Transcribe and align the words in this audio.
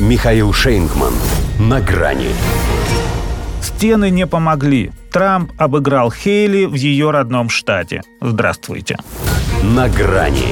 Михаил 0.00 0.52
Шейнгман. 0.52 1.12
На 1.60 1.80
грани. 1.80 2.30
Стены 3.62 4.10
не 4.10 4.26
помогли. 4.26 4.90
Трамп 5.12 5.52
обыграл 5.56 6.10
Хейли 6.10 6.64
в 6.64 6.74
ее 6.74 7.12
родном 7.12 7.48
штате. 7.48 8.02
Здравствуйте. 8.20 8.96
На 9.62 9.88
грани. 9.88 10.48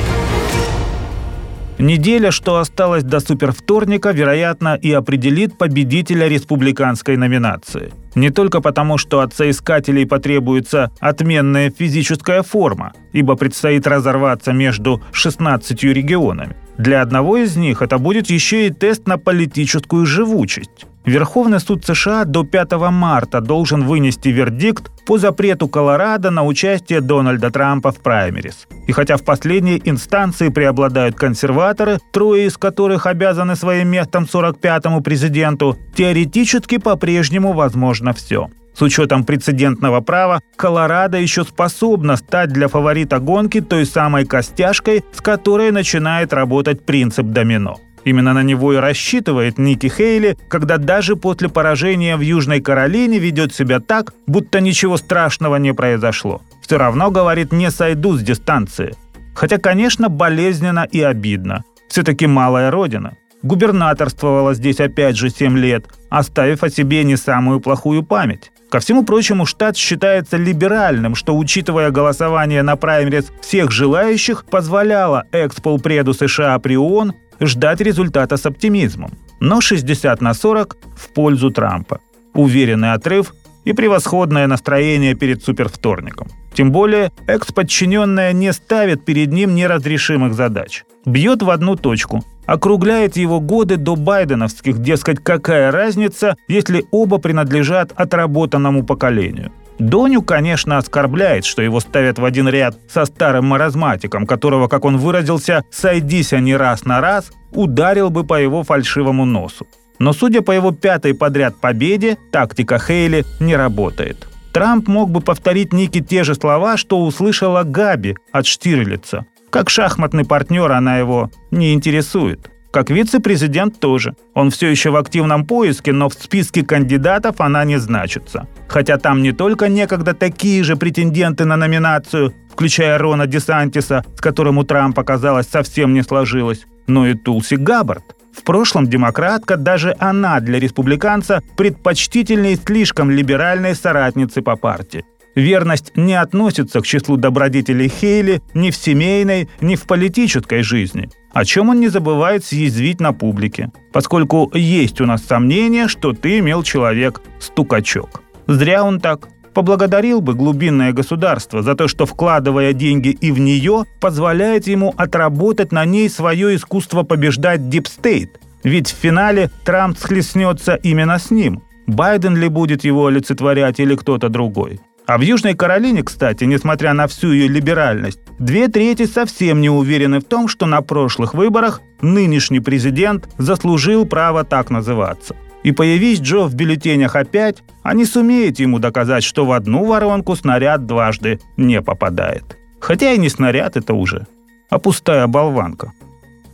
Неделя, 1.78 2.30
что 2.30 2.58
осталась 2.58 3.02
до 3.02 3.18
супервторника, 3.18 4.12
вероятно, 4.12 4.78
и 4.80 4.92
определит 4.92 5.58
победителя 5.58 6.28
республиканской 6.28 7.16
номинации. 7.16 7.92
Не 8.14 8.30
только 8.30 8.60
потому, 8.60 8.96
что 8.96 9.22
от 9.22 9.34
соискателей 9.34 10.06
потребуется 10.06 10.92
отменная 11.00 11.72
физическая 11.76 12.44
форма, 12.44 12.92
ибо 13.12 13.34
предстоит 13.34 13.88
разорваться 13.88 14.52
между 14.52 15.02
16 15.10 15.82
регионами. 15.82 16.54
Для 16.78 17.02
одного 17.02 17.36
из 17.36 17.56
них 17.56 17.82
это 17.82 17.98
будет 17.98 18.30
еще 18.30 18.66
и 18.66 18.70
тест 18.70 19.06
на 19.06 19.18
политическую 19.18 20.06
живучесть. 20.06 20.86
Верховный 21.04 21.58
суд 21.58 21.84
США 21.84 22.24
до 22.24 22.44
5 22.44 22.72
марта 22.90 23.40
должен 23.40 23.84
вынести 23.84 24.28
вердикт 24.28 24.90
по 25.04 25.18
запрету 25.18 25.66
Колорадо 25.66 26.30
на 26.30 26.44
участие 26.44 27.00
Дональда 27.00 27.50
Трампа 27.50 27.90
в 27.90 27.98
праймерис. 27.98 28.68
И 28.86 28.92
хотя 28.92 29.16
в 29.16 29.24
последней 29.24 29.82
инстанции 29.84 30.48
преобладают 30.48 31.16
консерваторы, 31.16 31.98
трое 32.12 32.46
из 32.46 32.56
которых 32.56 33.06
обязаны 33.06 33.56
своим 33.56 33.88
местом 33.88 34.28
45-му 34.32 35.00
президенту, 35.00 35.76
теоретически 35.96 36.78
по-прежнему 36.78 37.52
возможно 37.52 38.12
все. 38.12 38.48
С 38.74 38.82
учетом 38.82 39.24
прецедентного 39.24 40.00
права, 40.00 40.40
Колорадо 40.56 41.18
еще 41.18 41.44
способна 41.44 42.16
стать 42.16 42.50
для 42.50 42.68
фаворита 42.68 43.18
гонки 43.18 43.60
той 43.60 43.84
самой 43.86 44.24
костяшкой, 44.24 45.04
с 45.12 45.20
которой 45.20 45.70
начинает 45.70 46.32
работать 46.32 46.84
принцип 46.84 47.26
домино. 47.26 47.78
Именно 48.04 48.32
на 48.32 48.42
него 48.42 48.72
и 48.72 48.76
рассчитывает 48.76 49.58
Ники 49.58 49.86
Хейли, 49.88 50.36
когда 50.48 50.78
даже 50.78 51.14
после 51.16 51.48
поражения 51.48 52.16
в 52.16 52.20
Южной 52.20 52.60
Каролине 52.60 53.18
ведет 53.18 53.54
себя 53.54 53.78
так, 53.78 54.12
будто 54.26 54.60
ничего 54.60 54.96
страшного 54.96 55.56
не 55.56 55.72
произошло. 55.72 56.42
Все 56.62 56.78
равно, 56.78 57.10
говорит, 57.10 57.52
не 57.52 57.70
сойду 57.70 58.16
с 58.16 58.22
дистанции. 58.22 58.94
Хотя, 59.34 59.58
конечно, 59.58 60.08
болезненно 60.08 60.86
и 60.90 61.00
обидно. 61.00 61.64
Все-таки 61.88 62.26
малая 62.26 62.70
родина. 62.70 63.16
Губернаторствовала 63.42 64.54
здесь 64.54 64.80
опять 64.80 65.16
же 65.16 65.28
7 65.28 65.58
лет, 65.58 65.86
оставив 66.10 66.62
о 66.62 66.70
себе 66.70 67.02
не 67.04 67.16
самую 67.16 67.60
плохую 67.60 68.02
память. 68.04 68.51
Ко 68.72 68.80
всему 68.80 69.04
прочему, 69.04 69.44
штат 69.44 69.76
считается 69.76 70.38
либеральным, 70.38 71.14
что, 71.14 71.36
учитывая 71.36 71.90
голосование 71.90 72.62
на 72.62 72.76
праймерис 72.76 73.26
всех 73.42 73.70
желающих, 73.70 74.46
позволяло 74.46 75.24
экс-полпреду 75.30 76.14
США 76.14 76.58
при 76.58 76.78
ООН 76.78 77.12
ждать 77.38 77.82
результата 77.82 78.38
с 78.38 78.46
оптимизмом. 78.46 79.10
Но 79.40 79.60
60 79.60 80.22
на 80.22 80.32
40 80.32 80.78
в 80.96 81.12
пользу 81.12 81.50
Трампа. 81.50 82.00
Уверенный 82.32 82.94
отрыв 82.94 83.34
и 83.64 83.72
превосходное 83.72 84.46
настроение 84.46 85.14
перед 85.14 85.42
супервторником. 85.42 86.28
Тем 86.54 86.70
более, 86.70 87.12
экс-подчиненная 87.26 88.32
не 88.32 88.52
ставит 88.52 89.04
перед 89.04 89.32
ним 89.32 89.54
неразрешимых 89.54 90.34
задач. 90.34 90.84
Бьет 91.04 91.42
в 91.42 91.50
одну 91.50 91.76
точку. 91.76 92.22
Округляет 92.46 93.16
его 93.16 93.40
годы 93.40 93.76
до 93.76 93.96
байденовских, 93.96 94.78
дескать, 94.80 95.22
какая 95.22 95.70
разница, 95.70 96.36
если 96.48 96.84
оба 96.90 97.18
принадлежат 97.18 97.92
отработанному 97.94 98.84
поколению. 98.84 99.52
Доню, 99.78 100.22
конечно, 100.22 100.78
оскорбляет, 100.78 101.44
что 101.44 101.62
его 101.62 101.80
ставят 101.80 102.18
в 102.18 102.24
один 102.24 102.48
ряд 102.48 102.76
со 102.88 103.04
старым 103.04 103.46
маразматиком, 103.46 104.26
которого, 104.26 104.68
как 104.68 104.84
он 104.84 104.98
выразился, 104.98 105.64
«сойдись 105.70 106.32
они 106.32 106.54
раз 106.54 106.84
на 106.84 107.00
раз», 107.00 107.32
ударил 107.52 108.10
бы 108.10 108.24
по 108.24 108.40
его 108.40 108.62
фальшивому 108.62 109.24
носу. 109.24 109.66
Но 110.02 110.12
судя 110.12 110.42
по 110.42 110.50
его 110.50 110.72
пятой 110.72 111.14
подряд 111.14 111.60
победе, 111.60 112.18
тактика 112.32 112.80
Хейли 112.80 113.24
не 113.38 113.54
работает. 113.54 114.26
Трамп 114.52 114.88
мог 114.88 115.10
бы 115.12 115.20
повторить 115.20 115.72
Ники 115.72 116.00
те 116.00 116.24
же 116.24 116.34
слова, 116.34 116.76
что 116.76 117.04
услышала 117.04 117.62
Габи 117.62 118.16
от 118.32 118.46
Штирлица. 118.46 119.26
Как 119.50 119.70
шахматный 119.70 120.24
партнер 120.24 120.72
она 120.72 120.98
его 120.98 121.30
не 121.52 121.72
интересует. 121.72 122.50
Как 122.72 122.90
вице-президент 122.90 123.78
тоже. 123.78 124.16
Он 124.34 124.50
все 124.50 124.70
еще 124.70 124.90
в 124.90 124.96
активном 124.96 125.46
поиске, 125.46 125.92
но 125.92 126.08
в 126.08 126.14
списке 126.14 126.64
кандидатов 126.64 127.40
она 127.40 127.62
не 127.62 127.76
значится. 127.76 128.48
Хотя 128.66 128.98
там 128.98 129.22
не 129.22 129.30
только 129.30 129.68
некогда 129.68 130.14
такие 130.14 130.64
же 130.64 130.74
претенденты 130.74 131.44
на 131.44 131.56
номинацию, 131.56 132.34
включая 132.50 132.98
Рона 132.98 133.28
Десантиса, 133.28 134.04
с 134.16 134.20
которым 134.20 134.58
у 134.58 134.64
Трампа, 134.64 135.04
казалось, 135.04 135.46
совсем 135.46 135.94
не 135.94 136.02
сложилось, 136.02 136.66
но 136.88 137.06
и 137.06 137.14
Тулси 137.14 137.54
Габбард. 137.54 138.16
В 138.42 138.44
прошлом 138.44 138.88
демократка, 138.88 139.56
даже 139.56 139.94
она 140.00 140.40
для 140.40 140.58
республиканца 140.58 141.44
предпочтительнее 141.56 142.56
слишком 142.56 143.08
либеральной 143.08 143.76
соратницы 143.76 144.42
по 144.42 144.56
партии. 144.56 145.04
Верность 145.36 145.92
не 145.94 146.14
относится 146.14 146.80
к 146.80 146.86
числу 146.86 147.16
добродетелей 147.16 147.88
Хейли 147.88 148.42
ни 148.52 148.72
в 148.72 148.76
семейной, 148.76 149.48
ни 149.60 149.76
в 149.76 149.86
политической 149.86 150.62
жизни– 150.62 151.08
о 151.32 151.44
чем 151.44 151.70
он 151.70 151.80
не 151.80 151.88
забывает 151.88 152.44
съязвить 152.44 153.00
на 153.00 153.12
публике, 153.12 153.70
поскольку 153.92 154.50
есть 154.54 155.00
у 155.00 155.06
нас 155.06 155.22
сомнение, 155.22 155.88
что 155.88 156.12
ты 156.12 156.38
имел 156.38 156.62
человек 156.62 157.22
стукачок. 157.40 158.22
Зря 158.46 158.84
он 158.84 159.00
так. 159.00 159.28
Поблагодарил 159.54 160.20
бы 160.20 160.34
глубинное 160.34 160.92
государство 160.92 161.62
за 161.62 161.74
то, 161.74 161.88
что, 161.88 162.06
вкладывая 162.06 162.72
деньги 162.72 163.08
и 163.08 163.30
в 163.30 163.38
нее, 163.38 163.84
позволяет 164.00 164.66
ему 164.66 164.94
отработать 164.96 165.72
на 165.72 165.84
ней 165.84 166.08
свое 166.08 166.56
искусство 166.56 167.02
побеждать 167.02 167.68
deep 167.68 167.97
state. 167.97 168.40
Ведь 168.64 168.90
в 168.90 168.96
финале 168.96 169.50
Трамп 169.64 169.98
схлестнется 169.98 170.74
именно 170.74 171.18
с 171.18 171.30
ним. 171.30 171.62
Байден 171.86 172.36
ли 172.36 172.48
будет 172.48 172.84
его 172.84 173.06
олицетворять 173.06 173.80
или 173.80 173.94
кто-то 173.96 174.28
другой. 174.28 174.80
А 175.04 175.18
в 175.18 175.22
Южной 175.22 175.54
Каролине, 175.54 176.04
кстати, 176.04 176.44
несмотря 176.44 176.92
на 176.92 177.08
всю 177.08 177.32
ее 177.32 177.48
либеральность, 177.48 178.20
две 178.38 178.68
трети 178.68 179.06
совсем 179.06 179.60
не 179.60 179.68
уверены 179.68 180.20
в 180.20 180.24
том, 180.24 180.46
что 180.46 180.66
на 180.66 180.80
прошлых 180.80 181.34
выборах 181.34 181.80
нынешний 182.00 182.60
президент 182.60 183.28
заслужил 183.36 184.06
право 184.06 184.44
так 184.44 184.70
называться. 184.70 185.34
И 185.62 185.72
появись 185.72 186.20
Джо 186.20 186.46
в 186.46 186.54
бюллетенях 186.54 187.16
опять, 187.16 187.62
они 187.82 188.04
сумеют 188.04 188.58
ему 188.58 188.78
доказать, 188.78 189.24
что 189.24 189.44
в 189.44 189.52
одну 189.52 189.84
воронку 189.84 190.34
снаряд 190.36 190.86
дважды 190.86 191.40
не 191.56 191.80
попадает. 191.80 192.58
Хотя 192.80 193.12
и 193.12 193.18
не 193.18 193.28
снаряд 193.28 193.76
это 193.76 193.94
уже, 193.94 194.26
а 194.70 194.78
пустая 194.78 195.26
болванка. 195.26 195.92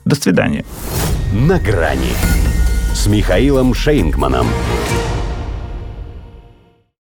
До 0.04 0.14
свидания. 0.14 0.64
На 1.32 1.58
грани 1.58 2.12
с 2.94 3.06
Михаилом 3.06 3.74
Шейнгманом. 3.74 4.46